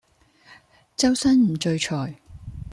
[0.97, 2.15] 周身唔聚財